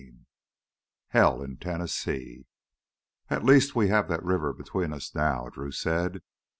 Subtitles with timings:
[0.01, 0.25] 14
[1.09, 2.47] Hell in Tennessee
[3.29, 6.23] "At least we have that river between us now," Drew said.